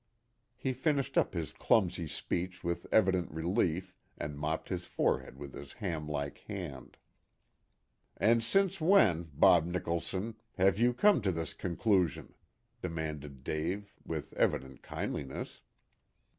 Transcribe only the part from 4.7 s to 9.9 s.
forehead with his ham like hand. "And since when, Bob